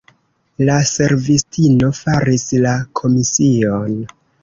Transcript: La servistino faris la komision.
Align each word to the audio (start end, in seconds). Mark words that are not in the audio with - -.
La 0.69 0.77
servistino 0.91 1.91
faris 2.01 2.49
la 2.67 2.75
komision. 3.03 4.05